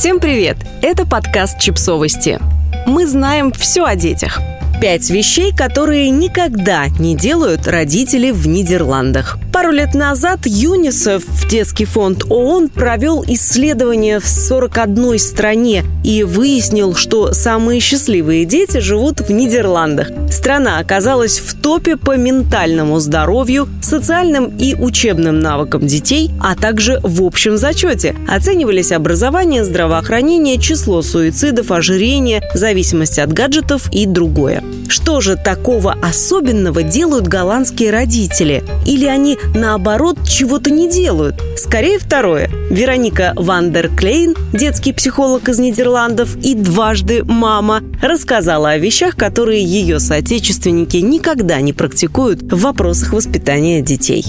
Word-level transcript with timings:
Всем 0.00 0.18
привет! 0.18 0.56
Это 0.80 1.06
подкаст 1.06 1.60
«Чипсовости». 1.60 2.40
Мы 2.86 3.06
знаем 3.06 3.52
все 3.52 3.84
о 3.84 3.96
детях. 3.96 4.40
Пять 4.80 5.10
вещей, 5.10 5.54
которые 5.54 6.08
никогда 6.08 6.88
не 6.98 7.14
делают 7.14 7.68
родители 7.68 8.30
в 8.30 8.48
Нидерландах. 8.48 9.36
Пару 9.60 9.72
лет 9.72 9.92
назад 9.92 10.46
ЮНИСЕФ, 10.46 11.22
детский 11.50 11.84
фонд 11.84 12.24
ООН, 12.30 12.70
провел 12.70 13.22
исследование 13.28 14.18
в 14.18 14.26
41 14.26 15.18
стране 15.18 15.84
и 16.02 16.22
выяснил, 16.22 16.94
что 16.94 17.34
самые 17.34 17.78
счастливые 17.80 18.46
дети 18.46 18.78
живут 18.78 19.20
в 19.20 19.30
Нидерландах. 19.30 20.08
Страна 20.30 20.78
оказалась 20.78 21.38
в 21.40 21.60
топе 21.60 21.98
по 21.98 22.16
ментальному 22.16 23.00
здоровью, 23.00 23.68
социальным 23.82 24.46
и 24.56 24.74
учебным 24.74 25.40
навыкам 25.40 25.86
детей, 25.86 26.30
а 26.40 26.56
также 26.56 26.98
в 27.02 27.22
общем 27.22 27.58
зачете. 27.58 28.16
Оценивались 28.26 28.92
образование, 28.92 29.62
здравоохранение, 29.62 30.56
число 30.56 31.02
суицидов, 31.02 31.70
ожирение, 31.70 32.42
зависимость 32.54 33.18
от 33.18 33.34
гаджетов 33.34 33.92
и 33.92 34.06
другое. 34.06 34.64
Что 34.88 35.20
же 35.20 35.36
такого 35.36 35.96
особенного 36.02 36.82
делают 36.82 37.28
голландские 37.28 37.90
родители? 37.90 38.64
Или 38.86 39.06
они, 39.06 39.38
наоборот, 39.54 40.18
чего-то 40.26 40.70
не 40.70 40.88
делают? 40.88 41.42
Скорее 41.56 41.98
второе. 41.98 42.50
Вероника 42.70 43.32
Вандер 43.36 43.88
Клейн, 43.88 44.34
детский 44.52 44.92
психолог 44.92 45.48
из 45.48 45.58
Нидерландов 45.58 46.36
и 46.36 46.54
дважды 46.54 47.24
мама, 47.24 47.82
рассказала 48.02 48.70
о 48.70 48.78
вещах, 48.78 49.16
которые 49.16 49.64
ее 49.64 50.00
соотечественники 50.00 50.98
никогда 50.98 51.60
не 51.60 51.72
практикуют 51.72 52.42
в 52.42 52.60
вопросах 52.60 53.12
воспитания 53.12 53.82
детей. 53.82 54.24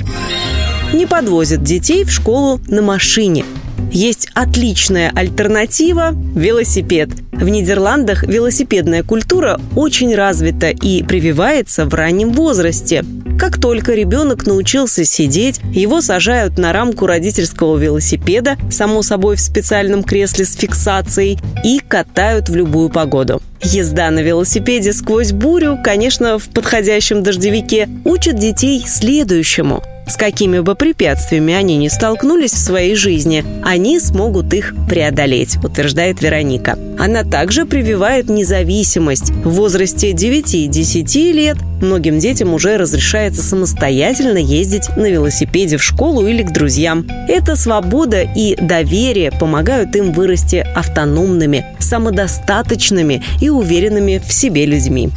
Не 0.93 1.05
подвозят 1.05 1.63
детей 1.63 2.03
в 2.03 2.11
школу 2.11 2.59
на 2.67 2.81
машине– 2.81 3.45
есть 3.91 4.29
отличная 4.33 5.11
альтернатива– 5.13 6.11
велосипед. 6.35 7.09
В 7.33 7.49
Нидерландах 7.49 8.23
велосипедная 8.23 9.03
культура 9.03 9.59
очень 9.75 10.15
развита 10.15 10.69
и 10.69 11.03
прививается 11.03 11.85
в 11.85 11.93
раннем 11.93 12.31
возрасте. 12.31 13.03
Как 13.41 13.59
только 13.59 13.95
ребенок 13.95 14.45
научился 14.45 15.03
сидеть, 15.03 15.59
его 15.73 16.01
сажают 16.01 16.59
на 16.59 16.71
рамку 16.71 17.07
родительского 17.07 17.75
велосипеда, 17.75 18.55
само 18.69 19.01
собой 19.01 19.35
в 19.35 19.41
специальном 19.41 20.03
кресле 20.03 20.45
с 20.45 20.53
фиксацией, 20.53 21.39
и 21.63 21.79
катают 21.79 22.49
в 22.49 22.55
любую 22.55 22.91
погоду. 22.91 23.41
Езда 23.63 24.11
на 24.11 24.19
велосипеде 24.19 24.93
сквозь 24.93 25.31
бурю, 25.31 25.79
конечно, 25.83 26.37
в 26.37 26.49
подходящем 26.49 27.23
дождевике, 27.23 27.89
учат 28.05 28.37
детей 28.37 28.85
следующему. 28.85 29.81
С 30.11 30.17
какими 30.17 30.59
бы 30.59 30.75
препятствиями 30.75 31.53
они 31.53 31.77
ни 31.77 31.87
столкнулись 31.87 32.51
в 32.51 32.57
своей 32.57 32.95
жизни, 32.95 33.45
они 33.63 33.97
смогут 33.97 34.53
их 34.53 34.75
преодолеть, 34.89 35.55
утверждает 35.63 36.21
Вероника. 36.21 36.77
Она 36.99 37.23
также 37.23 37.65
прививает 37.65 38.27
независимость. 38.27 39.31
В 39.31 39.51
возрасте 39.51 40.11
9-10 40.11 41.31
лет 41.31 41.57
многим 41.81 42.19
детям 42.19 42.53
уже 42.53 42.75
разрешается 42.75 43.41
самостоятельно 43.41 44.37
ездить 44.37 44.89
на 44.97 45.05
велосипеде 45.05 45.77
в 45.77 45.83
школу 45.83 46.27
или 46.27 46.43
к 46.43 46.51
друзьям. 46.51 47.07
Эта 47.29 47.55
свобода 47.55 48.21
и 48.21 48.57
доверие 48.61 49.31
помогают 49.31 49.95
им 49.95 50.11
вырасти 50.11 50.57
автономными, 50.75 51.65
самодостаточными 51.79 53.23
и 53.39 53.49
уверенными 53.49 54.21
в 54.27 54.33
себе 54.33 54.65
людьми 54.65 55.09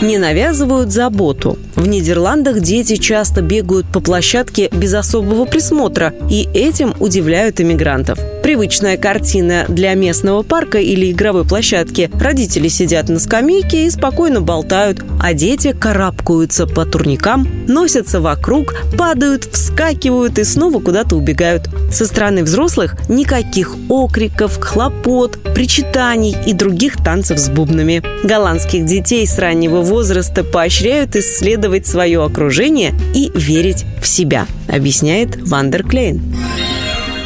не 0.00 0.18
навязывают 0.18 0.92
заботу. 0.92 1.58
В 1.74 1.86
Нидерландах 1.86 2.60
дети 2.60 2.96
часто 2.96 3.42
бегают 3.42 3.86
по 3.86 4.00
площадке 4.00 4.68
без 4.72 4.94
особого 4.94 5.44
присмотра, 5.44 6.12
и 6.30 6.48
этим 6.54 6.94
удивляют 7.00 7.60
иммигрантов. 7.60 8.18
Привычная 8.46 8.96
картина 8.96 9.64
для 9.66 9.94
местного 9.94 10.44
парка 10.44 10.78
или 10.78 11.10
игровой 11.10 11.44
площадки. 11.44 12.08
Родители 12.14 12.68
сидят 12.68 13.08
на 13.08 13.18
скамейке 13.18 13.86
и 13.86 13.90
спокойно 13.90 14.40
болтают, 14.40 15.02
а 15.20 15.34
дети 15.34 15.72
карабкаются 15.72 16.68
по 16.68 16.84
турникам, 16.84 17.48
носятся 17.66 18.20
вокруг, 18.20 18.76
падают, 18.96 19.46
вскакивают 19.46 20.38
и 20.38 20.44
снова 20.44 20.78
куда-то 20.78 21.16
убегают. 21.16 21.68
Со 21.90 22.06
стороны 22.06 22.44
взрослых 22.44 22.94
никаких 23.08 23.74
окриков, 23.88 24.60
хлопот, 24.60 25.40
причитаний 25.52 26.36
и 26.46 26.52
других 26.52 26.98
танцев 27.02 27.40
с 27.40 27.48
бубнами. 27.48 28.00
Голландских 28.22 28.84
детей 28.86 29.26
с 29.26 29.40
раннего 29.40 29.80
возраста 29.80 30.44
поощряют 30.44 31.16
исследовать 31.16 31.88
свое 31.88 32.22
окружение 32.22 32.94
и 33.12 33.28
верить 33.34 33.84
в 34.00 34.06
себя, 34.06 34.46
объясняет 34.68 35.36
Вандер 35.42 35.82
Клейн. 35.82 36.22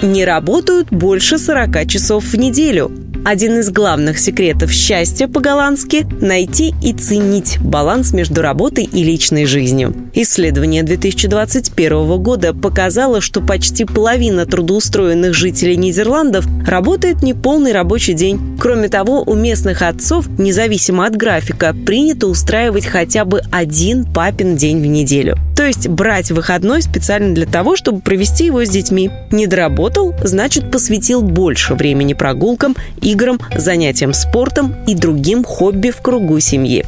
Не 0.03 0.25
работают 0.25 0.89
больше 0.91 1.39
40 1.39 1.87
часов 1.87 2.25
в 2.25 2.35
неделю. 2.35 2.91
Один 3.23 3.59
из 3.59 3.69
главных 3.71 4.19
секретов 4.19 4.73
счастья 4.73 5.29
по-голландски– 5.29 6.07
найти 6.23 6.75
и 6.83 6.95
ценить 6.95 7.59
баланс 7.61 8.15
между 8.15 8.41
работой 8.41 8.85
и 8.85 9.05
личной 9.05 9.45
жизнью. 9.45 9.95
Исследование 10.15 10.83
2021 10.83 12.23
года 12.23 12.55
показало, 12.55 13.21
что 13.21 13.43
почти 13.43 13.85
половина 13.85 14.47
трудоустроенных 14.47 15.35
жителей 15.35 15.77
Нидерландов 15.77 16.47
работает 16.67 17.23
неполный 17.23 17.73
рабочий 17.73 18.15
день. 18.15 18.57
Кроме 18.59 18.89
того, 18.89 19.23
у 19.27 19.35
местных 19.35 19.83
отцов, 19.83 20.27
независимо 20.39 21.05
от 21.05 21.15
графика, 21.15 21.75
принято 21.75 22.27
устраивать 22.27 22.87
хотя 22.87 23.27
бы 23.27 23.43
один 23.53 24.07
папин 24.07 24.57
день 24.57 24.81
в 24.81 24.87
неделю. 24.87 25.37
То 25.61 25.67
есть 25.67 25.89
брать 25.89 26.31
выходной 26.31 26.81
специально 26.81 27.35
для 27.35 27.45
того, 27.45 27.77
чтобы 27.77 28.01
провести 28.01 28.47
его 28.47 28.65
с 28.65 28.71
детьми. 28.71 29.11
Не 29.31 29.47
доработал, 29.47 30.15
значит 30.25 30.71
посвятил 30.71 31.21
больше 31.21 31.75
времени 31.75 32.15
прогулкам, 32.15 32.75
играм, 33.03 33.39
занятиям 33.55 34.15
спортом 34.15 34.75
и 34.87 34.95
другим 34.95 35.45
хобби 35.45 35.91
в 35.91 36.01
кругу 36.01 36.41
семьи 36.41 36.87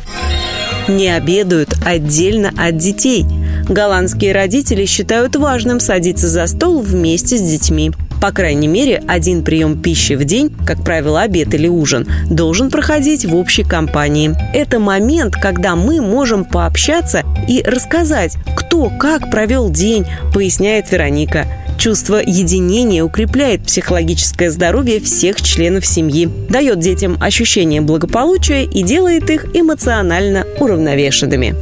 не 0.88 1.14
обедают 1.14 1.74
отдельно 1.84 2.50
от 2.58 2.76
детей. 2.76 3.24
Голландские 3.68 4.32
родители 4.32 4.84
считают 4.84 5.36
важным 5.36 5.78
садиться 5.78 6.28
за 6.28 6.46
стол 6.46 6.80
вместе 6.80 7.36
с 7.36 7.40
детьми. 7.40 7.92
По 8.22 8.30
крайней 8.30 8.68
мере, 8.68 9.02
один 9.08 9.42
прием 9.42 9.82
пищи 9.82 10.12
в 10.12 10.22
день, 10.22 10.54
как 10.64 10.84
правило, 10.84 11.22
обед 11.22 11.52
или 11.54 11.66
ужин, 11.66 12.06
должен 12.30 12.70
проходить 12.70 13.24
в 13.24 13.34
общей 13.34 13.64
компании. 13.64 14.36
Это 14.54 14.78
момент, 14.78 15.34
когда 15.34 15.74
мы 15.74 16.00
можем 16.00 16.44
пообщаться 16.44 17.24
и 17.48 17.64
рассказать, 17.64 18.36
кто 18.54 18.90
как 18.90 19.28
провел 19.28 19.70
день, 19.70 20.06
поясняет 20.32 20.92
Вероника. 20.92 21.48
Чувство 21.78 22.22
единения 22.24 23.02
укрепляет 23.02 23.64
психологическое 23.64 24.52
здоровье 24.52 25.00
всех 25.00 25.42
членов 25.42 25.84
семьи, 25.84 26.28
дает 26.48 26.78
детям 26.78 27.18
ощущение 27.20 27.80
благополучия 27.80 28.62
и 28.62 28.84
делает 28.84 29.30
их 29.30 29.46
эмоционально 29.52 30.46
уравновешенными. 30.60 31.56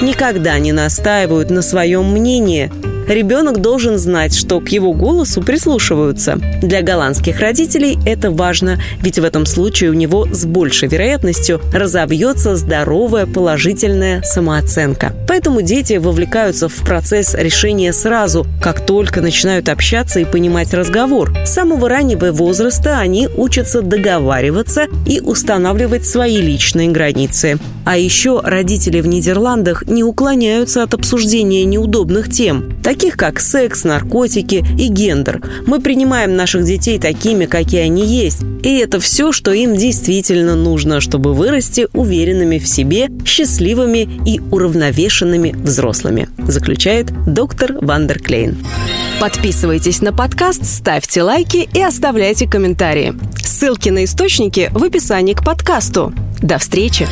Никогда 0.00 0.58
не 0.58 0.72
настаивают 0.72 1.50
на 1.50 1.60
своем 1.60 2.10
мнении, 2.10 2.72
Ребенок 3.08 3.60
должен 3.60 3.98
знать, 3.98 4.34
что 4.34 4.60
к 4.60 4.68
его 4.68 4.92
голосу 4.92 5.42
прислушиваются. 5.42 6.38
Для 6.62 6.82
голландских 6.82 7.40
родителей 7.40 7.98
это 8.06 8.30
важно, 8.30 8.80
ведь 9.00 9.18
в 9.18 9.24
этом 9.24 9.46
случае 9.46 9.90
у 9.90 9.94
него 9.94 10.26
с 10.32 10.44
большей 10.44 10.88
вероятностью 10.88 11.60
разовьется 11.72 12.56
здоровая 12.56 13.26
положительная 13.26 14.22
самооценка. 14.22 15.12
Поэтому 15.26 15.62
дети 15.62 15.94
вовлекаются 15.94 16.68
в 16.68 16.76
процесс 16.76 17.34
решения 17.34 17.92
сразу, 17.92 18.46
как 18.62 18.86
только 18.86 19.20
начинают 19.20 19.68
общаться 19.68 20.20
и 20.20 20.24
понимать 20.24 20.72
разговор. 20.72 21.32
С 21.44 21.54
самого 21.54 21.88
раннего 21.88 22.32
возраста 22.32 22.98
они 22.98 23.28
учатся 23.36 23.82
договариваться 23.82 24.86
и 25.06 25.20
устанавливать 25.20 26.06
свои 26.06 26.40
личные 26.40 26.88
границы. 26.88 27.58
А 27.84 27.98
еще 27.98 28.40
родители 28.42 29.00
в 29.00 29.06
Нидерландах 29.08 29.86
не 29.86 30.04
уклоняются 30.04 30.82
от 30.82 30.94
обсуждения 30.94 31.64
неудобных 31.64 32.30
тем 32.30 32.72
таких 32.92 33.16
как 33.16 33.40
секс, 33.40 33.84
наркотики 33.84 34.62
и 34.78 34.88
гендер. 34.88 35.40
Мы 35.66 35.80
принимаем 35.80 36.36
наших 36.36 36.64
детей 36.64 36.98
такими, 36.98 37.46
какие 37.46 37.80
они 37.80 38.04
есть. 38.04 38.42
И 38.62 38.76
это 38.76 39.00
все, 39.00 39.32
что 39.32 39.50
им 39.50 39.74
действительно 39.74 40.56
нужно, 40.56 41.00
чтобы 41.00 41.32
вырасти 41.32 41.88
уверенными 41.94 42.58
в 42.58 42.68
себе, 42.68 43.08
счастливыми 43.24 44.10
и 44.26 44.40
уравновешенными 44.40 45.54
взрослыми, 45.56 46.28
заключает 46.46 47.06
доктор 47.26 47.78
Ван 47.80 47.99
дер 47.99 48.18
Клейн. 48.18 48.58
Подписывайтесь 49.20 50.02
на 50.02 50.12
подкаст, 50.12 50.66
ставьте 50.66 51.22
лайки 51.22 51.70
и 51.72 51.80
оставляйте 51.80 52.46
комментарии. 52.46 53.14
Ссылки 53.42 53.88
на 53.88 54.04
источники 54.04 54.68
в 54.72 54.84
описании 54.84 55.32
к 55.32 55.42
подкасту. 55.42 56.12
До 56.42 56.58
встречи! 56.58 57.08